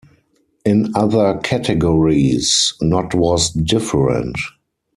In 0.65 0.91
other 0.95 1.37
categories 1.43 2.73
not 2.81 3.13
was 3.13 3.51
different. 3.51 4.35